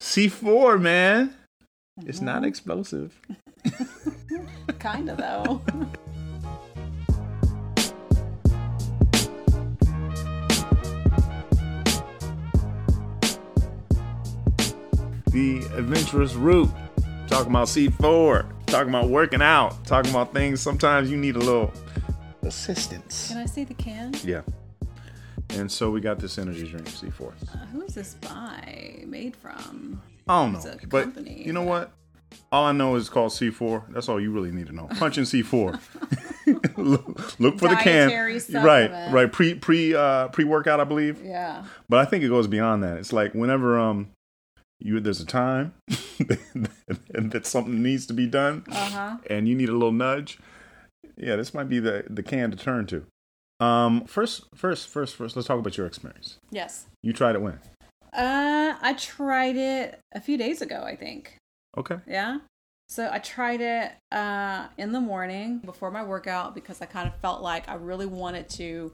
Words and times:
C4, 0.00 0.80
man. 0.80 1.34
It's 2.06 2.20
not 2.20 2.36
mm-hmm. 2.36 2.46
explosive. 2.46 3.20
Kind 4.78 5.10
of 5.10 5.18
though. 5.18 5.62
The 15.30 15.58
adventurous 15.76 16.34
route. 16.34 16.68
Talking 17.28 17.52
about 17.52 17.68
C4. 17.68 18.66
Talking 18.66 18.88
about 18.88 19.08
working 19.08 19.40
out. 19.40 19.84
Talking 19.84 20.10
about 20.10 20.32
things 20.34 20.60
sometimes 20.60 21.08
you 21.08 21.16
need 21.16 21.36
a 21.36 21.38
little 21.38 21.72
assistance. 22.42 23.28
Can 23.28 23.36
I 23.36 23.46
see 23.46 23.62
the 23.62 23.74
can? 23.74 24.12
Yeah. 24.24 24.42
And 25.58 25.70
so 25.70 25.90
we 25.90 26.00
got 26.00 26.18
this 26.18 26.38
energy 26.38 26.66
drink, 26.68 26.86
C4. 26.88 27.32
Uh, 27.54 27.58
who 27.66 27.82
is 27.82 27.94
this 27.94 28.14
by? 28.14 29.02
Made 29.06 29.34
from? 29.36 30.00
I 30.28 30.44
don't 30.44 30.54
It's 30.56 30.64
know. 30.64 30.72
a 30.82 30.86
But 30.86 31.02
company, 31.04 31.42
you 31.44 31.52
know 31.52 31.60
but- 31.64 31.68
what? 31.68 31.92
All 32.52 32.64
I 32.64 32.70
know 32.72 32.94
is 32.94 33.02
it's 33.02 33.10
called 33.10 33.32
C4. 33.32 33.92
That's 33.92 34.08
all 34.08 34.20
you 34.20 34.30
really 34.30 34.52
need 34.52 34.68
to 34.68 34.72
know. 34.72 34.86
Punch 34.98 35.18
in 35.18 35.24
C4. 35.24 35.80
look, 36.76 37.40
look 37.40 37.58
for 37.58 37.68
the 37.68 37.74
Dietary 37.74 38.40
can. 38.40 38.64
Right, 38.64 39.12
right. 39.12 39.32
Pre 39.32 39.54
pre 39.56 39.94
uh 39.94 40.28
pre 40.28 40.44
workout, 40.44 40.78
I 40.78 40.84
believe. 40.84 41.20
Yeah. 41.24 41.64
But 41.88 41.98
I 41.98 42.04
think 42.04 42.22
it 42.22 42.28
goes 42.28 42.46
beyond 42.46 42.84
that. 42.84 42.98
It's 42.98 43.12
like 43.12 43.34
whenever 43.34 43.78
um 43.80 44.10
you 44.78 45.00
there's 45.00 45.20
a 45.20 45.26
time 45.26 45.74
that 45.88 47.42
something 47.44 47.82
needs 47.82 48.06
to 48.06 48.14
be 48.14 48.26
done 48.26 48.64
Uh 48.70 48.90
huh. 48.90 49.16
and 49.28 49.48
you 49.48 49.54
need 49.56 49.68
a 49.68 49.72
little 49.72 49.92
nudge. 49.92 50.38
Yeah, 51.16 51.34
this 51.36 51.52
might 51.52 51.68
be 51.68 51.80
the 51.80 52.04
the 52.08 52.22
can 52.22 52.50
to 52.52 52.56
turn 52.56 52.86
to. 52.86 53.04
Um 53.60 54.04
first 54.06 54.44
first 54.54 54.88
first 54.88 55.16
first 55.16 55.36
let's 55.36 55.46
talk 55.46 55.58
about 55.58 55.76
your 55.76 55.86
experience. 55.86 56.38
Yes. 56.50 56.86
You 57.02 57.12
tried 57.12 57.34
it 57.34 57.42
when? 57.42 57.58
Uh, 58.12 58.74
I 58.80 58.94
tried 58.94 59.56
it 59.56 60.00
a 60.12 60.20
few 60.20 60.36
days 60.36 60.62
ago. 60.62 60.82
I 60.82 60.96
think. 60.96 61.36
Okay. 61.76 61.98
Yeah. 62.06 62.38
So 62.88 63.08
I 63.10 63.20
tried 63.20 63.60
it 63.60 63.92
uh, 64.10 64.66
in 64.76 64.90
the 64.90 65.00
morning 65.00 65.58
before 65.58 65.92
my 65.92 66.02
workout 66.02 66.56
because 66.56 66.82
I 66.82 66.86
kind 66.86 67.06
of 67.06 67.14
felt 67.20 67.40
like 67.40 67.68
I 67.68 67.74
really 67.74 68.06
wanted 68.06 68.48
to 68.50 68.92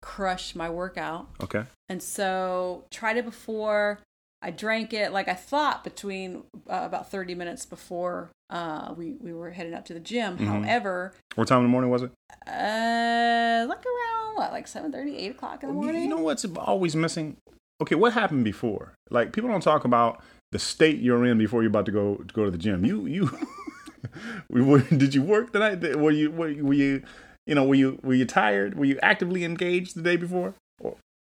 crush 0.00 0.54
my 0.54 0.70
workout. 0.70 1.28
Okay. 1.42 1.64
And 1.90 2.02
so 2.02 2.86
tried 2.90 3.18
it 3.18 3.26
before 3.26 4.00
I 4.42 4.50
drank 4.50 4.92
it 4.92 5.12
like 5.12 5.28
I 5.28 5.34
thought 5.34 5.84
between 5.84 6.42
uh, 6.68 6.82
about 6.84 7.10
30 7.10 7.34
minutes 7.36 7.64
before 7.64 8.30
uh, 8.50 8.92
we, 8.96 9.12
we 9.20 9.32
were 9.32 9.50
heading 9.50 9.72
up 9.74 9.84
to 9.86 9.94
the 9.94 10.00
gym. 10.00 10.36
However, 10.38 11.14
What 11.36 11.46
time 11.48 11.58
in 11.58 11.64
the 11.64 11.68
morning 11.70 11.90
was 11.90 12.02
it? 12.02 12.10
uh, 12.46 13.66
like 13.68 13.84
around 13.86 14.36
what, 14.36 14.52
like 14.52 14.66
7 14.66 14.90
30, 14.90 15.16
8 15.16 15.30
o'clock 15.30 15.62
in 15.62 15.68
the 15.68 15.74
morning? 15.74 16.02
You 16.02 16.08
know 16.08 16.22
what's 16.22 16.44
always 16.56 16.96
missing? 16.96 17.36
Okay, 17.80 17.94
what 17.94 18.12
happened 18.14 18.44
before? 18.44 18.94
Like 19.10 19.32
people 19.32 19.48
don't 19.50 19.62
talk 19.62 19.84
about 19.84 20.22
the 20.50 20.58
state 20.58 20.98
you're 21.00 21.24
in 21.24 21.38
before 21.38 21.62
you're 21.62 21.70
about 21.70 21.86
to 21.86 21.92
go 21.92 22.16
to 22.16 22.34
go 22.34 22.44
to 22.44 22.50
the 22.50 22.58
gym. 22.58 22.84
You 22.84 23.06
you 23.06 23.30
did 24.96 25.14
you 25.14 25.22
work 25.22 25.52
tonight? 25.52 25.96
Were 25.96 26.10
you 26.10 26.30
were, 26.30 26.48
you- 26.48 26.64
were 26.66 26.74
you 26.74 27.02
you 27.46 27.54
know 27.54 27.64
were 27.64 27.74
you 27.74 27.98
were 28.02 28.14
you 28.14 28.24
tired? 28.24 28.76
Were 28.78 28.84
you 28.84 28.98
actively 29.02 29.44
engaged 29.44 29.94
the 29.96 30.02
day 30.02 30.16
before? 30.16 30.54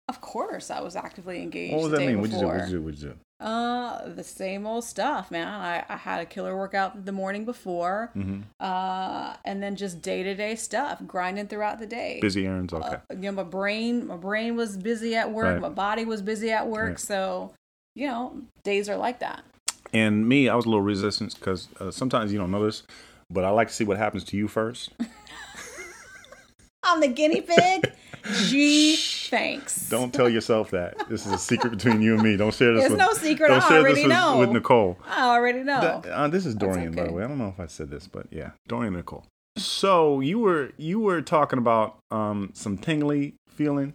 Of 0.08 0.22
course, 0.22 0.72
I 0.72 0.80
was 0.82 0.96
actively 0.96 1.42
engaged. 1.42 1.74
What 1.74 1.82
does 1.84 1.92
the 1.92 1.98
that 1.98 2.06
mean? 2.08 2.22
What'd 2.22 2.34
you 2.34 2.40
do? 2.42 2.48
What'd 2.48 2.70
you 2.70 2.78
do? 2.78 2.82
What'd 2.82 3.00
you 3.02 3.10
do? 3.10 3.46
Uh, 3.46 4.08
the 4.16 4.24
same 4.24 4.66
old 4.66 4.84
stuff, 4.84 5.30
man. 5.30 5.48
I, 5.48 5.84
I 5.90 5.96
had 5.98 6.22
a 6.22 6.26
killer 6.26 6.56
workout 6.58 7.06
the 7.06 7.12
morning 7.12 7.46
before, 7.46 8.12
Mm-hmm. 8.16 8.42
uh, 8.60 9.36
and 9.46 9.62
then 9.62 9.76
just 9.76 10.02
day 10.02 10.24
to 10.24 10.34
day 10.34 10.56
stuff, 10.56 11.02
grinding 11.06 11.48
throughout 11.48 11.78
the 11.80 11.86
day. 11.86 12.20
Busy 12.22 12.48
errands. 12.48 12.74
Okay. 12.74 12.88
Uh, 12.96 13.00
you 13.12 13.18
know, 13.24 13.32
my 13.34 13.44
brain, 13.44 14.08
my 14.08 14.16
brain 14.18 14.56
was 14.56 14.76
busy 14.78 15.16
at 15.16 15.32
work, 15.32 15.46
Right. 15.46 15.62
my 15.62 15.70
body 15.70 16.04
was 16.06 16.22
busy 16.22 16.52
at 16.52 16.68
work, 16.68 16.88
Right. 16.90 17.00
so 17.00 17.54
you 17.96 18.08
know, 18.08 18.42
days 18.64 18.88
are 18.90 18.98
like 18.98 19.20
that. 19.20 19.44
and 19.94 20.28
me, 20.28 20.48
I 20.50 20.56
was 20.56 20.66
a 20.66 20.70
little 20.70 20.82
resistant 20.84 21.36
because 21.36 21.68
uh, 21.80 21.92
sometimes 21.92 22.32
you 22.32 22.38
don't 22.40 22.52
know 22.52 22.64
this, 22.66 22.84
but 23.30 23.44
I 23.44 23.50
like 23.50 23.68
to 23.68 23.74
see 23.74 23.84
what 23.84 23.98
happens 23.98 24.24
to 24.26 24.38
you 24.38 24.48
first. 24.48 24.92
I'm 26.88 27.02
the 27.02 27.08
guinea 27.08 27.42
pig. 27.42 27.92
Gee, 28.46 28.96
thanks. 28.96 29.90
Don't 29.90 30.14
tell 30.14 30.28
yourself 30.28 30.72
that. 30.72 31.08
This 31.10 31.26
is 31.26 31.32
a 31.32 31.38
secret 31.38 31.70
between 31.70 32.02
you 32.02 32.14
and 32.14 32.24
me. 32.24 32.36
Don't 32.36 32.54
share 32.54 32.74
this. 32.74 32.86
It's 32.86 32.92
with, 32.92 33.00
no 33.00 33.14
secret. 33.14 33.48
Don't 33.48 33.62
I 33.64 33.68
share 33.68 33.80
already 33.80 33.96
this 33.96 34.04
with, 34.04 34.12
know. 34.12 34.40
with 34.40 34.50
Nicole. 34.50 34.98
I 35.06 35.24
already 35.24 35.64
know. 35.64 35.80
Uh, 35.80 36.28
this 36.28 36.46
is 36.46 36.56
Dorian, 36.56 36.94
by 36.94 37.06
the 37.06 37.14
way. 37.14 37.24
I 37.24 37.28
don't 37.28 37.38
know 37.38 37.48
if 37.48 37.60
I 37.60 37.68
said 37.68 37.90
this, 37.90 38.08
but 38.08 38.28
yeah, 38.32 38.52
Dorian 38.68 38.88
and 38.88 38.98
Nicole. 38.98 39.26
So 39.58 40.20
you 40.20 40.40
were 40.40 40.72
you 40.78 41.00
were 41.00 41.22
talking 41.22 41.60
about 41.60 41.98
um, 42.12 42.52
some 42.54 42.78
tingly 42.78 43.36
feeling. 43.50 43.94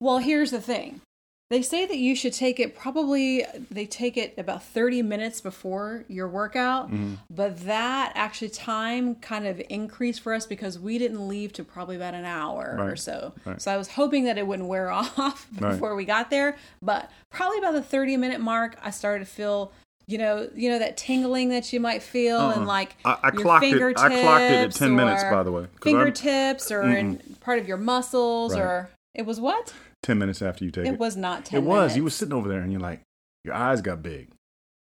Well, 0.00 0.18
here's 0.18 0.50
the 0.50 0.60
thing. 0.60 1.00
They 1.48 1.62
say 1.62 1.86
that 1.86 1.98
you 1.98 2.16
should 2.16 2.32
take 2.32 2.58
it 2.58 2.74
probably 2.76 3.44
they 3.70 3.86
take 3.86 4.16
it 4.16 4.34
about 4.36 4.64
30 4.64 5.02
minutes 5.02 5.40
before 5.40 6.04
your 6.08 6.26
workout, 6.26 6.90
Mm-hmm. 6.90 7.14
but 7.30 7.64
that 7.66 8.10
actually 8.16 8.48
time 8.48 9.14
kind 9.16 9.46
of 9.46 9.62
increased 9.68 10.20
for 10.22 10.34
us 10.34 10.44
because 10.44 10.76
we 10.76 10.98
didn't 10.98 11.28
leave 11.28 11.52
to 11.52 11.62
probably 11.64 11.94
about 11.94 12.14
an 12.14 12.24
hour 12.24 12.76
or 12.80 12.96
so. 12.96 13.32
Right. 13.44 13.62
So 13.62 13.70
I 13.72 13.76
was 13.76 13.86
hoping 13.88 14.24
that 14.24 14.38
it 14.38 14.46
wouldn't 14.46 14.68
wear 14.68 14.90
off 14.92 15.46
Right. 15.60 15.70
before 15.72 15.94
we 15.94 16.04
got 16.04 16.30
there, 16.30 16.56
but 16.82 17.10
probably 17.30 17.58
about 17.58 17.74
the 17.74 17.82
30 17.82 18.16
minute 18.16 18.40
mark 18.40 18.76
I 18.82 18.90
started 18.90 19.24
to 19.24 19.30
feel 19.30 19.70
you 20.08 20.18
know, 20.18 20.48
you 20.54 20.68
know 20.70 20.78
that 20.78 20.96
tingling 20.96 21.48
that 21.48 21.72
you 21.72 21.80
might 21.80 22.00
feel 22.00 22.38
Uh-uh. 22.38 22.54
and 22.54 22.66
like 22.66 22.94
I- 23.04 23.18
I 23.24 23.30
your 23.32 23.42
clocked 23.42 23.64
it- 23.64 23.82
I 23.82 23.92
clocked 23.92 24.42
it 24.42 24.64
at 24.66 24.72
10 24.72 24.94
minutes, 24.96 25.22
by 25.24 25.42
the 25.44 25.50
way, 25.52 25.66
'cause 25.80 25.92
I'm- 25.94 26.04
Fingertips 26.04 26.70
or 26.72 26.82
in 26.82 27.16
part 27.40 27.58
of 27.58 27.66
your 27.68 27.76
muscles 27.76 28.54
Right. 28.54 28.62
or 28.62 28.90
it 29.16 29.26
was 29.26 29.40
what? 29.40 29.74
Ten 30.02 30.18
minutes 30.18 30.40
after 30.42 30.64
you 30.64 30.70
take 30.70 30.86
it, 30.86 30.92
It 30.94 30.98
was 31.00 31.16
not 31.16 31.44
10 31.46 31.62
It 31.62 31.66
was. 31.66 31.96
You 31.96 32.04
were 32.04 32.10
sitting 32.10 32.32
over 32.34 32.48
there, 32.48 32.60
and 32.60 32.70
you're 32.70 32.80
like, 32.80 33.00
your 33.44 33.54
eyes 33.54 33.80
got 33.82 34.02
big. 34.02 34.28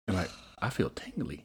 You're 0.07 0.17
like, 0.17 0.29
I 0.59 0.69
feel 0.69 0.89
tingly. 0.91 1.43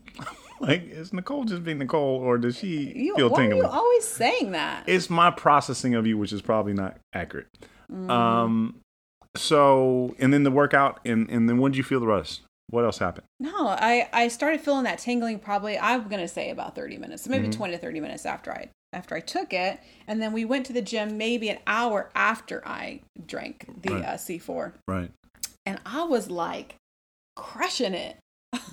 like, 0.60 0.84
is 0.88 1.12
Nicole 1.12 1.44
just 1.44 1.64
being 1.64 1.78
Nicole, 1.78 2.16
or 2.18 2.38
does 2.38 2.56
she 2.58 2.92
You, 2.94 3.14
feel 3.16 3.30
why 3.30 3.40
tingly? 3.42 3.60
are 3.60 3.64
you 3.64 3.68
always 3.68 4.06
saying 4.06 4.52
that? 4.52 4.84
it's 4.88 5.10
my 5.10 5.30
processing 5.30 5.94
of 5.94 6.06
you, 6.06 6.16
which 6.18 6.32
is 6.32 6.42
probably 6.42 6.72
not 6.74 6.98
accurate. 7.12 7.48
Mm. 7.92 8.10
Um, 8.10 8.76
so 9.36 10.14
and 10.18 10.32
then 10.32 10.42
the 10.44 10.50
workout, 10.50 11.00
and 11.04 11.28
and 11.30 11.48
then 11.48 11.58
when 11.58 11.72
did 11.72 11.78
you 11.78 11.84
feel 11.84 12.00
the 12.00 12.06
rest? 12.06 12.42
What 12.70 12.84
else 12.84 12.98
happened? 12.98 13.26
no, 13.38 13.68
I, 13.68 14.08
I 14.12 14.26
started 14.28 14.60
feeling 14.60 14.84
that 14.84 14.98
tingling 14.98 15.38
probably, 15.38 15.78
I'm 15.78 16.08
going 16.08 16.20
to 16.20 16.26
say 16.26 16.50
about 16.50 16.74
30 16.74 16.98
minutes, 16.98 17.28
maybe 17.28 17.44
Mm-hmm. 17.44 17.58
20 17.58 17.72
to 17.74 17.78
30 17.78 18.00
minutes 18.00 18.26
after 18.26 18.50
I 18.50 18.70
after 18.96 19.14
I 19.14 19.20
took 19.20 19.52
it. 19.52 19.78
And 20.08 20.20
then 20.22 20.32
we 20.32 20.44
went 20.44 20.66
to 20.66 20.72
the 20.72 20.82
gym 20.82 21.16
maybe 21.18 21.48
an 21.50 21.58
hour 21.66 22.10
after 22.14 22.66
I 22.66 23.00
drank 23.26 23.66
the 23.82 23.94
Right. 23.94 24.04
uh, 24.04 24.14
C4. 24.16 24.72
Right. 24.88 25.10
And 25.64 25.78
I 25.84 26.04
was 26.04 26.30
like 26.30 26.76
crushing 27.36 27.94
it. 27.94 28.16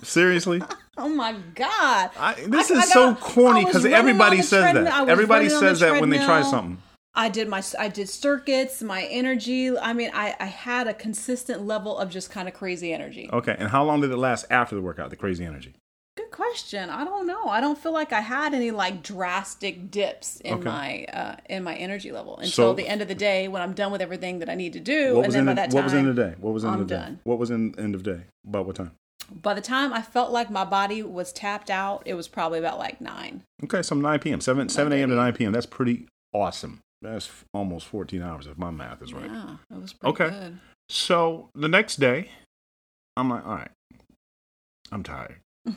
Seriously, 0.02 0.62
Oh 0.96 1.08
my 1.08 1.34
God. 1.54 2.10
I, 2.18 2.34
this 2.46 2.70
I- 2.70 2.74
is 2.74 2.80
I 2.80 2.84
so 2.86 3.14
corny 3.16 3.64
because 3.64 3.84
everybody 3.84 4.40
says 4.42 4.72
that. 4.74 5.08
Everybody 5.08 5.46
running 5.48 5.56
on 5.56 5.62
the 5.62 5.68
says 5.68 5.80
that 5.80 6.00
when 6.00 6.10
they 6.10 6.18
try 6.24 6.42
something. 6.42 6.78
I 7.16 7.28
did 7.28 7.48
my 7.48 7.62
I 7.78 7.88
did 7.88 8.08
circuits, 8.08 8.82
my 8.82 9.04
energy. 9.04 9.76
I 9.78 9.92
mean, 9.92 10.10
I 10.14 10.34
I 10.40 10.46
had 10.46 10.88
a 10.88 10.94
consistent 10.94 11.64
level 11.64 11.96
of 11.98 12.10
just 12.10 12.30
kind 12.30 12.48
of 12.48 12.54
crazy 12.54 12.92
energy. 12.92 13.28
Okay, 13.32 13.54
and 13.58 13.68
how 13.68 13.84
long 13.84 14.00
did 14.00 14.10
it 14.10 14.16
last 14.16 14.46
after 14.50 14.74
the 14.74 14.82
workout? 14.82 15.10
The 15.10 15.16
crazy 15.16 15.44
energy. 15.44 15.74
Question. 16.34 16.90
I 16.90 17.04
don't 17.04 17.26
know. 17.28 17.46
I 17.46 17.60
don't 17.60 17.78
feel 17.78 17.92
like 17.92 18.12
I 18.12 18.20
had 18.20 18.54
any 18.54 18.72
like 18.72 19.02
drastic 19.04 19.90
dips 19.90 20.40
in 20.40 20.54
Okay. 20.54 20.64
my 20.68 21.04
uh, 21.04 21.36
in 21.48 21.62
my 21.62 21.76
energy 21.76 22.10
level 22.10 22.36
until 22.38 22.50
So- 22.50 22.74
the 22.74 22.88
end 22.88 23.00
of 23.02 23.08
the 23.08 23.14
day 23.14 23.46
when 23.46 23.62
I'm 23.62 23.72
done 23.72 23.92
with 23.92 24.00
everything 24.02 24.40
that 24.40 24.48
I 24.48 24.56
need 24.56 24.72
to 24.72 24.80
do. 24.80 25.14
What 25.14 25.18
and 25.18 25.26
was 25.26 25.34
then 25.34 25.40
in 25.42 25.46
by 25.46 25.52
the, 25.52 25.68
that 25.68 25.74
What 25.74 25.84
was 25.84 25.92
in 25.92 26.06
the 26.06 26.12
day? 26.14 26.34
What 26.40 26.52
was 26.54 26.64
in 26.64 26.72
the 26.78 26.84
day? 26.84 26.96
done. 26.96 27.20
What 27.22 27.38
was 27.38 27.50
in 27.50 27.78
end 27.78 27.94
of 27.94 28.02
day? 28.02 28.22
About 28.46 28.66
what 28.66 28.76
time? 28.76 28.92
by 29.40 29.54
the 29.54 29.60
time 29.62 29.90
I 29.92 30.02
felt 30.02 30.32
like 30.32 30.50
my 30.50 30.64
body 30.66 31.02
was 31.02 31.32
tapped 31.32 31.70
out, 31.70 32.02
it 32.04 32.12
was 32.12 32.28
probably 32.28 32.58
about 32.58 32.78
like 32.78 33.00
nine. 33.00 33.42
Okay, 33.64 33.80
so 33.80 33.94
9 33.94 34.18
p.m. 34.18 34.40
7 34.40 34.68
7 34.68 34.92
a.m. 34.92 35.08
to 35.08 35.14
9 35.14 35.32
p.m. 35.34 35.52
That's 35.52 35.64
pretty 35.66 36.06
awesome. 36.34 36.80
That's 37.00 37.30
almost 37.54 37.86
14 37.86 38.20
hours 38.22 38.46
if 38.46 38.58
my 38.58 38.70
math 38.70 39.00
is 39.02 39.14
right. 39.14 39.30
Yeah, 39.30 39.56
it 39.70 39.80
was 39.80 39.92
pretty 39.94 40.10
Okay. 40.12 40.28
good. 40.30 40.58
So 40.90 41.48
the 41.54 41.68
next 41.68 41.96
day, 41.96 42.30
I'm 43.16 43.30
like, 43.30 43.46
all 43.46 43.54
right, 43.54 43.70
I'm 44.92 45.02
tired. 45.04 45.36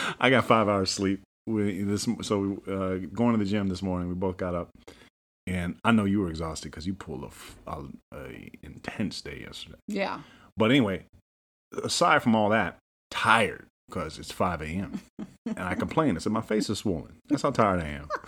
I 0.20 0.30
got 0.30 0.44
five 0.44 0.68
hours 0.68 0.90
sleep. 0.90 1.20
We, 1.46 1.82
this, 1.82 2.06
so 2.22 2.38
we, 2.38 2.72
uh, 2.72 3.08
going 3.12 3.32
to 3.32 3.38
the 3.38 3.50
gym 3.50 3.68
this 3.68 3.82
morning, 3.82 4.08
we 4.08 4.14
both 4.14 4.36
got 4.36 4.54
up, 4.54 4.70
and 5.46 5.76
I 5.84 5.90
know 5.90 6.04
you 6.04 6.20
were 6.20 6.30
exhausted 6.30 6.70
because 6.70 6.86
you 6.86 6.94
pulled 6.94 7.30
a 7.66 8.50
intense 8.62 9.20
day 9.20 9.42
yesterday. 9.44 9.78
Yeah. 9.88 10.20
But 10.56 10.70
anyway, 10.70 11.06
aside 11.82 12.22
from 12.22 12.36
all 12.36 12.50
that, 12.50 12.78
tired 13.10 13.66
because 13.88 14.18
it's 14.18 14.32
5 14.32 14.62
a.m. 14.62 15.00
and 15.46 15.58
I 15.58 15.74
complain. 15.74 16.16
I 16.16 16.20
said, 16.20 16.32
my 16.32 16.40
face 16.40 16.70
is 16.70 16.78
swollen. 16.78 17.16
That's 17.28 17.42
how 17.42 17.50
tired 17.50 17.80
I 17.80 17.88
am. 17.88 18.08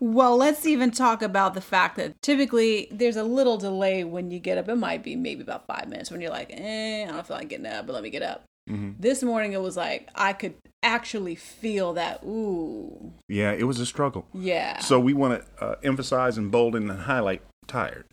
Well, 0.00 0.36
let's 0.36 0.66
even 0.66 0.90
talk 0.90 1.22
about 1.22 1.54
the 1.54 1.60
fact 1.60 1.96
that 1.96 2.20
typically 2.20 2.88
there's 2.90 3.16
a 3.16 3.22
little 3.22 3.56
delay 3.56 4.04
when 4.04 4.30
you 4.30 4.38
get 4.38 4.58
up. 4.58 4.68
It 4.68 4.74
might 4.74 5.02
be 5.02 5.14
maybe 5.16 5.42
about 5.42 5.66
five 5.66 5.88
minutes 5.88 6.10
when 6.10 6.20
you're 6.20 6.32
like, 6.32 6.50
eh, 6.52 7.06
I 7.08 7.12
don't 7.12 7.26
feel 7.26 7.36
like 7.36 7.48
getting 7.48 7.66
up, 7.66 7.86
but 7.86 7.92
let 7.92 8.02
me 8.02 8.10
get 8.10 8.22
up. 8.22 8.42
Mhm. 8.68 8.94
This 8.98 9.22
morning 9.22 9.52
it 9.52 9.60
was 9.60 9.76
like 9.76 10.08
I 10.14 10.32
could 10.32 10.54
actually 10.82 11.34
feel 11.34 11.92
that. 11.94 12.22
Ooh, 12.24 13.12
Yeah, 13.28 13.52
it 13.52 13.64
was 13.64 13.78
a 13.80 13.86
struggle. 13.86 14.26
yeah. 14.32 14.78
So 14.80 14.98
we 15.00 15.12
want 15.14 15.42
to 15.58 15.64
uh, 15.64 15.74
emphasize 15.82 16.38
and 16.38 16.50
bolden 16.50 16.90
and 16.90 17.00
highlight 17.00 17.42
tired. 17.66 18.04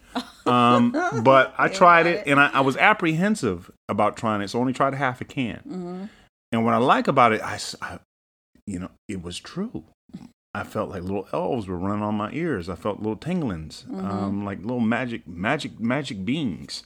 Um, 0.45 0.91
but 1.23 1.53
I 1.57 1.67
tried 1.69 2.05
it, 2.07 2.19
it. 2.19 2.27
and 2.27 2.39
I, 2.39 2.47
I 2.49 2.61
was 2.61 2.75
apprehensive 2.77 3.69
about 3.89 4.17
trying 4.17 4.41
it, 4.41 4.49
so 4.49 4.59
I 4.59 4.61
only 4.61 4.73
tried 4.73 4.93
half 4.93 5.21
a 5.21 5.25
can. 5.25 5.57
Mm-hmm. 5.67 6.03
And 6.53 6.65
what 6.65 6.73
I 6.73 6.77
like 6.77 7.07
about 7.07 7.31
it, 7.33 7.41
I, 7.41 7.57
I- 7.81 7.99
you 8.67 8.79
know, 8.79 8.91
it 9.07 9.21
was 9.23 9.39
true. 9.39 9.85
I 10.53 10.63
felt 10.63 10.89
like 10.89 11.01
little 11.03 11.27
elves 11.33 11.67
were 11.67 11.77
running 11.77 12.03
on 12.03 12.15
my 12.15 12.29
ears. 12.33 12.67
I 12.69 12.75
felt 12.75 12.99
little 12.99 13.15
tinglings, 13.17 13.85
Mm-hmm. 13.85 14.05
um, 14.05 14.45
like 14.45 14.59
little 14.59 14.79
magic, 14.81 15.25
magic, 15.27 15.79
magic 15.79 16.23
beings. 16.25 16.83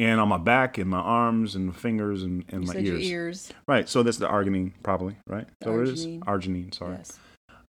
And 0.00 0.20
on 0.20 0.28
my 0.28 0.38
back 0.38 0.78
and 0.78 0.88
my 0.88 1.00
arms 1.00 1.56
and 1.56 1.74
fingers 1.74 2.22
and, 2.22 2.44
and 2.50 2.62
You 2.66 2.72
my 2.72 2.80
ears. 2.80 3.02
ears. 3.02 3.52
Right. 3.66 3.88
So 3.88 4.02
that's 4.04 4.18
the 4.18 4.28
arginine, 4.28 4.72
probably, 4.84 5.16
right? 5.26 5.46
That 5.60 5.72
what 5.72 5.80
it 5.80 5.88
is? 5.88 6.06
Arginine. 6.06 6.20
Arginine, 6.20 6.74
sorry. 6.74 6.96
Yes. 6.98 7.18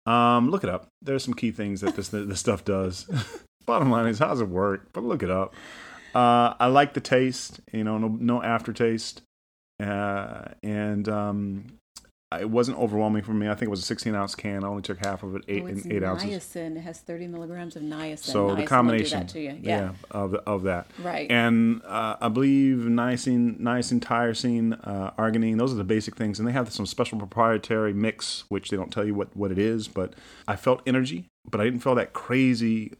Um, 0.08 0.50
look 0.50 0.64
it 0.64 0.70
up. 0.70 0.88
There's 1.04 1.24
some 1.24 1.34
key 1.36 1.52
things 1.52 1.82
that 1.82 1.96
this 1.96 2.08
this 2.10 2.40
stuff 2.40 2.66
does. 2.66 3.08
Bottom 3.66 3.90
line 3.92 4.08
is, 4.08 4.20
how 4.20 4.28
does 4.30 4.42
it 4.42 4.50
work? 4.50 4.90
But 4.94 5.04
look 5.04 5.24
it 5.24 5.30
up. 5.32 5.54
Uh, 6.14 6.54
I 6.60 6.68
like 6.68 6.94
the 6.94 7.02
taste. 7.02 7.60
You 7.72 7.84
know, 7.84 7.98
no 7.98 8.08
no 8.08 8.42
aftertaste, 8.42 9.22
uh, 9.84 10.46
and 10.64 11.08
um, 11.10 11.66
it 12.34 12.50
wasn't 12.50 12.78
overwhelming 12.78 13.22
for 13.22 13.34
me. 13.34 13.48
I 13.48 13.54
think 13.54 13.68
it 13.68 13.70
was 13.70 13.82
a 13.82 13.86
16 13.86 14.16
ounce 14.16 14.36
can. 14.36 14.64
I 14.64 14.68
only 14.68 14.82
took 14.82 14.98
half 15.06 15.24
of 15.24 15.36
it, 15.36 15.44
eight 15.48 15.64
oh, 15.64 15.68
eight 15.68 16.04
ounces. 16.04 16.30
niacin. 16.30 16.76
It 16.76 16.82
has 16.82 17.00
30 17.00 17.28
milligrams 17.28 17.76
of 17.76 17.84
niacin. 17.84 18.20
So 18.20 18.50
niacin 18.50 18.58
the 18.58 18.66
combination, 18.66 19.28
you. 19.36 19.60
Yeah. 19.62 19.92
of 20.12 20.34
of 20.34 20.64
that. 20.64 20.88
Right. 21.00 21.30
And 21.30 21.82
uh, 21.86 22.18
I 22.20 22.30
believe 22.30 22.80
niacin, 22.80 23.60
niacin, 23.60 24.00
tyrosine, 24.00 24.80
uh, 24.84 25.12
arginine, 25.12 25.58
those 25.58 25.72
are 25.72 25.78
the 25.78 25.84
basic 25.84 26.16
things. 26.16 26.40
And 26.40 26.48
they 26.48 26.54
have 26.54 26.72
some 26.74 26.86
special 26.86 27.18
proprietary 27.18 27.94
mix, 27.94 28.46
which 28.50 28.70
they 28.70 28.78
don't 28.78 28.92
tell 28.92 29.06
you 29.06 29.14
what, 29.14 29.36
what 29.36 29.52
it 29.52 29.60
is. 29.60 29.88
But 29.88 30.14
I 30.48 30.56
felt 30.56 30.82
energy, 30.88 31.30
but 31.50 31.62
I 31.62 31.66
didn't 31.66 31.82
feel 31.82 31.96
that 31.96 32.14
crazy, 32.14 32.94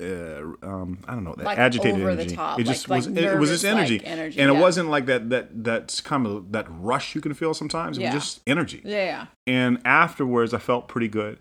uh, 0.00 0.66
um, 0.66 0.98
I 1.06 1.14
don't 1.14 1.24
know, 1.24 1.34
that 1.36 1.44
Like 1.44 1.58
agitated 1.58 2.00
energy. 2.00 2.34
top, 2.34 2.58
it 2.60 2.64
just 2.64 2.88
like- 2.88 2.98
was, 2.98 3.08
like 3.08 3.16
it, 3.24 3.38
was 3.38 3.50
this 3.50 3.64
energy. 3.64 4.04
energy, 4.04 4.40
and 4.40 4.50
it 4.50 4.60
wasn't 4.60 4.88
like 4.90 5.06
that, 5.06 5.30
that, 5.30 5.64
that's 5.64 6.00
kind 6.00 6.26
of 6.26 6.52
that 6.52 6.66
rush 6.70 7.14
you 7.14 7.20
can 7.20 7.34
feel 7.34 7.54
sometimes. 7.54 7.98
It 7.98 8.02
Yeah. 8.02 8.14
was 8.14 8.24
just 8.24 8.40
energy 8.46 8.82
yeah. 8.84 9.26
and 9.46 9.78
afterwards 9.84 10.52
I 10.54 10.58
felt 10.58 10.88
pretty 10.88 11.08
good. 11.08 11.38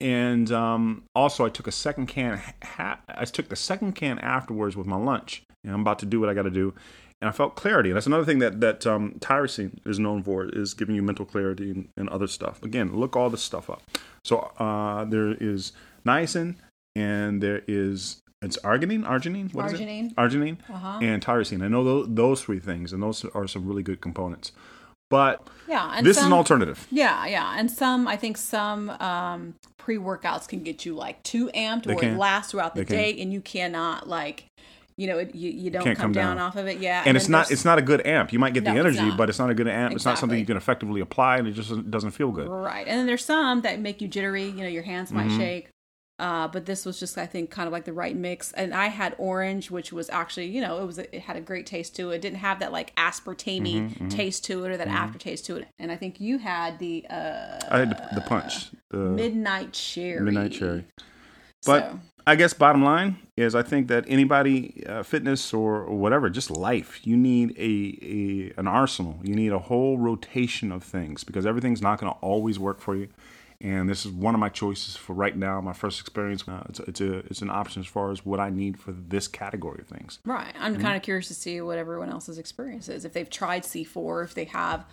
And 0.00 0.50
um, 0.52 1.04
also, 1.14 1.46
I 1.46 1.48
took 1.48 1.66
a 1.66 1.72
second 1.72 2.06
can. 2.06 2.40
Ha- 2.62 3.00
I 3.08 3.24
took 3.24 3.48
the 3.48 3.56
second 3.56 3.92
can 3.94 4.18
afterwards 4.18 4.76
with 4.76 4.86
my 4.86 4.96
lunch, 4.96 5.44
and 5.62 5.72
I'm 5.72 5.80
about 5.80 5.98
to 6.00 6.06
do 6.06 6.20
what 6.20 6.28
I 6.28 6.34
got 6.34 6.42
to 6.42 6.50
do. 6.50 6.74
And 7.22 7.28
I 7.28 7.32
felt 7.32 7.54
clarity. 7.54 7.88
And 7.90 7.96
that's 7.96 8.06
another 8.06 8.24
thing 8.24 8.40
that 8.40 8.60
that 8.60 8.86
um, 8.86 9.14
tyrosine 9.20 9.78
is 9.86 9.98
known 9.98 10.22
for 10.22 10.44
is 10.46 10.74
giving 10.74 10.94
you 10.94 11.02
mental 11.02 11.24
clarity 11.24 11.70
and, 11.70 11.88
and 11.96 12.08
other 12.10 12.26
stuff. 12.26 12.62
Again, 12.62 12.94
look 12.96 13.16
all 13.16 13.30
this 13.30 13.42
stuff 13.42 13.70
up. 13.70 13.82
So 14.24 14.40
uh, 14.58 15.04
there 15.06 15.32
is 15.40 15.72
niacin, 16.04 16.56
and 16.96 17.42
there 17.42 17.62
is 17.66 18.20
it's 18.42 18.58
arginine. 18.58 19.04
Arginine. 19.04 19.54
What 19.54 19.72
is 19.72 19.80
Arginine. 19.80 20.10
it? 20.10 20.16
Arginine 20.16 20.58
Uh-huh. 20.68 20.98
and 21.00 21.24
tyrosine. 21.24 21.62
I 21.64 21.68
know 21.68 21.82
those, 21.82 22.06
those 22.10 22.42
three 22.42 22.58
things, 22.60 22.92
and 22.92 23.02
those 23.02 23.24
are 23.24 23.46
some 23.48 23.66
really 23.66 23.82
good 23.82 24.00
components. 24.02 24.52
But 25.10 25.46
Yeah. 25.68 25.92
And 25.94 26.04
this 26.06 26.18
is 26.18 26.24
an 26.24 26.32
alternative. 26.32 26.86
Yeah, 26.90 27.24
yeah. 27.26 27.54
And 27.56 27.70
some, 27.70 28.06
I 28.06 28.16
think 28.16 28.36
some 28.36 28.90
um, 28.90 29.54
pre 29.78 29.96
workouts 29.96 30.46
can 30.48 30.62
get 30.62 30.84
you 30.84 30.94
like 30.94 31.22
too 31.22 31.50
amped 31.54 31.84
They 31.84 31.94
or 31.94 31.98
can. 32.00 32.14
it 32.14 32.18
lasts 32.18 32.50
throughout 32.52 32.74
the 32.74 32.82
They 32.82 32.84
can. 32.86 32.96
day 32.96 33.22
and 33.22 33.32
you 33.32 33.40
cannot 33.40 34.08
like, 34.08 34.44
you 34.96 35.06
know, 35.06 35.18
it, 35.18 35.34
you, 35.34 35.50
you 35.50 35.70
don't 35.70 35.84
come, 35.84 35.94
come 35.96 36.12
down, 36.12 36.36
down. 36.36 36.46
off 36.46 36.56
of 36.56 36.66
it. 36.66 36.78
Yeah. 36.80 37.02
and 37.06 37.16
it's 37.16 37.28
not 37.28 37.50
it's 37.50 37.64
not 37.64 37.78
a 37.78 37.82
good 37.82 38.06
amp. 38.06 38.32
You 38.32 38.38
might 38.38 38.52
get 38.54 38.62
No, 38.64 38.72
the 38.74 38.78
energy, 38.80 39.00
not. 39.02 39.16
but 39.16 39.28
it's 39.30 39.38
not 39.38 39.50
a 39.50 39.54
good 39.54 39.68
amp. 39.68 39.94
It's 39.94 40.04
not 40.04 40.18
something 40.18 40.38
you 40.38 40.46
can 40.46 40.56
effectively 40.56 41.00
apply, 41.00 41.38
and 41.38 41.48
it 41.48 41.52
just 41.52 41.68
doesn't- 41.70 41.90
doesn't 41.90 42.10
feel 42.12 42.30
good. 42.30 42.48
Right. 42.48 42.86
And 42.86 42.98
then 42.98 43.06
there's 43.06 43.24
some 43.24 43.62
that 43.62 43.80
make 43.80 44.00
you 44.00 44.08
jittery, 44.08 44.44
you 44.46 44.62
know, 44.62 44.68
your 44.68 44.82
hands 44.84 45.12
might 45.12 45.28
Mm-hmm. 45.28 45.38
shake. 45.38 45.68
Uh, 46.18 46.46
but 46.46 46.64
this 46.66 46.86
was 46.86 47.00
just, 47.00 47.18
I 47.18 47.26
think, 47.26 47.50
kind 47.50 47.66
of 47.66 47.72
like 47.72 47.84
the 47.84 47.92
right 47.92 48.14
mix. 48.14 48.52
And 48.52 48.72
I 48.72 48.86
had 48.86 49.16
orange, 49.18 49.70
which 49.70 49.92
was 49.92 50.08
actually, 50.10 50.46
you 50.46 50.60
know, 50.60 50.80
it 50.80 50.86
was 50.86 50.98
it 50.98 51.14
had 51.14 51.36
a 51.36 51.40
great 51.40 51.66
taste 51.66 51.96
to 51.96 52.10
it. 52.10 52.16
It 52.16 52.22
didn't 52.22 52.38
have 52.38 52.60
that 52.60 52.72
like 52.72 52.94
aspartame 52.96 53.64
Mm-hmm, 53.64 54.08
taste 54.08 54.44
to 54.46 54.64
it 54.64 54.70
or 54.70 54.76
that 54.76 54.88
aftertaste 54.88 55.46
to 55.46 55.56
it. 55.56 55.68
And 55.78 55.90
I 55.90 55.96
think 55.96 56.20
you 56.20 56.38
had 56.38 56.78
the 56.78 57.06
uh, 57.10 57.58
I 57.70 57.78
had 57.80 57.90
the, 57.90 58.08
the 58.16 58.20
punch, 58.20 58.70
the 58.90 58.98
midnight 58.98 59.72
cherry. 59.72 60.20
midnight 60.20 60.52
cherry. 60.52 60.84
But 61.66 61.90
So, 61.90 62.00
I 62.26 62.36
guess 62.36 62.54
bottom 62.54 62.82
line 62.84 63.18
is, 63.36 63.54
I 63.54 63.62
think 63.62 63.88
that 63.88 64.04
anybody, 64.06 64.84
uh, 64.86 65.02
fitness 65.02 65.52
or, 65.52 65.82
or 65.82 65.96
whatever, 65.96 66.30
just 66.30 66.50
life, 66.50 67.06
you 67.06 67.16
need 67.16 67.54
a, 67.58 67.98
a 68.02 68.60
an 68.60 68.66
arsenal. 68.66 69.18
You 69.22 69.34
need 69.34 69.52
a 69.52 69.58
whole 69.58 69.98
rotation 69.98 70.72
of 70.72 70.84
things 70.84 71.24
because 71.24 71.44
everything's 71.46 71.82
not 71.82 71.98
going 72.00 72.12
to 72.12 72.18
always 72.20 72.58
work 72.58 72.80
for 72.80 72.94
you. 72.96 73.08
And 73.64 73.88
this 73.88 74.04
is 74.04 74.12
one 74.12 74.34
of 74.34 74.40
my 74.40 74.50
choices 74.50 74.94
for 74.94 75.14
right 75.14 75.34
now. 75.34 75.58
My 75.60 75.72
first 75.72 75.98
experience, 75.98 76.44
uh, 76.46 76.62
it's, 76.68 76.80
it's 76.80 77.00
a 77.00 77.18
it's 77.30 77.40
an 77.42 77.48
option 77.50 77.80
as 77.80 77.86
far 77.88 78.10
as 78.12 78.24
what 78.24 78.38
I 78.38 78.50
need 78.50 78.78
for 78.78 78.92
this 78.92 79.26
category 79.26 79.80
of 79.80 79.88
things. 79.88 80.18
right. 80.26 80.54
I'm 80.60 80.74
Mm-hmm. 80.74 80.82
kind 80.82 80.96
of 80.96 81.02
curious 81.02 81.28
to 81.28 81.34
see 81.34 81.60
what 81.62 81.78
everyone 81.78 82.10
else's 82.10 82.36
experience 82.38 82.88
is. 82.90 83.04
If 83.06 83.12
they've 83.14 83.30
tried 83.30 83.62
C4, 83.62 84.24
if 84.24 84.34
they 84.34 84.44
have, 84.44 84.84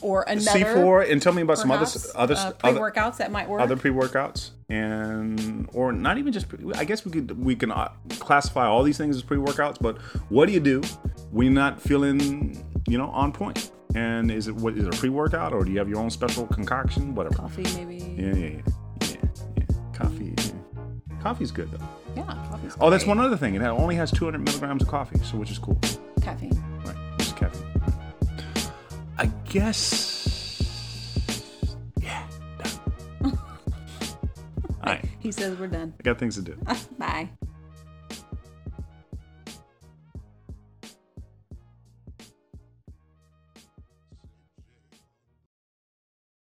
or 0.00 0.22
another 0.22 0.40
C 0.58 0.64
four, 0.64 1.02
and 1.02 1.20
tell 1.20 1.32
me 1.34 1.42
about 1.42 1.58
some 1.58 1.70
other 1.70 1.86
other 2.14 2.34
uh, 2.34 2.52
pre-workouts 2.52 3.18
that 3.18 3.30
might 3.30 3.48
work. 3.50 3.60
other 3.60 3.76
pre-workouts 3.76 4.50
and 4.70 5.68
or 5.74 5.92
not 5.92 6.18
even 6.18 6.32
just 6.32 6.48
pre- 6.48 6.58
i 6.74 6.84
guess 6.84 7.04
we 7.04 7.12
could 7.12 7.38
we 7.44 7.54
can 7.54 7.70
uh, 7.70 7.88
classify 8.18 8.66
all 8.66 8.82
these 8.82 8.98
things 8.98 9.14
as 9.14 9.22
pre-workouts 9.22 9.76
but 9.80 9.98
what 10.28 10.46
do 10.46 10.52
you 10.52 10.58
do 10.58 10.80
when 11.30 11.46
you're 11.46 11.54
not 11.54 11.80
feeling 11.80 12.64
you 12.88 12.98
know 12.98 13.08
on 13.10 13.30
point 13.30 13.70
and 13.96 14.30
is 14.30 14.46
it 14.48 14.54
what 14.54 14.76
is 14.76 14.86
it 14.86 14.94
a 14.94 14.98
pre-workout 14.98 15.52
or 15.52 15.64
do 15.64 15.70
you 15.72 15.78
have 15.78 15.88
your 15.88 15.98
own 15.98 16.10
special 16.10 16.46
concoction 16.48 17.14
whatever 17.14 17.34
Coffee, 17.34 17.62
maybe. 17.74 17.96
yeah 18.18 18.34
yeah 18.34 18.46
yeah 18.46 18.60
yeah, 19.00 19.16
yeah. 19.56 19.64
coffee 19.94 20.34
yeah. 20.36 21.16
coffee's 21.22 21.50
good 21.50 21.70
though 21.72 21.86
Yeah, 22.14 22.24
coffee's 22.50 22.76
oh 22.80 22.90
that's 22.90 23.06
one 23.06 23.18
other 23.18 23.36
thing 23.36 23.54
it 23.54 23.62
only 23.62 23.94
has 23.96 24.10
200 24.10 24.38
milligrams 24.38 24.82
of 24.82 24.88
coffee 24.88 25.18
so 25.20 25.36
which 25.38 25.50
is 25.50 25.58
cool 25.58 25.78
caffeine. 26.22 26.62
right 26.84 26.96
it's 27.18 27.32
caffeine 27.32 27.64
i 29.18 29.26
guess 29.48 30.60
yeah 32.00 32.22
done. 32.62 32.72
all 34.84 34.92
right 34.92 35.04
He 35.18 35.32
says 35.32 35.58
we're 35.58 35.68
done. 35.68 35.94
i 35.98 36.02
got 36.02 36.18
things 36.18 36.34
to 36.36 36.42
do 36.42 36.56
Bye. 36.98 37.30